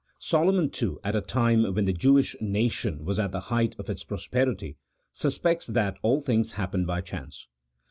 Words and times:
Solomon, 0.17 0.71
too, 0.71 0.99
at 1.03 1.15
a 1.15 1.21
time 1.21 1.61
when 1.75 1.85
the 1.85 1.93
Jewish 1.93 2.35
nation 2.41 3.05
was 3.05 3.19
at 3.19 3.31
the 3.31 3.39
height 3.53 3.75
of 3.77 3.87
its 3.87 4.03
prosperity, 4.03 4.77
suspects 5.11 5.67
that 5.67 5.99
all 6.01 6.19
things 6.19 6.53
happen 6.53 6.87
by 6.87 7.01
chance. 7.01 7.47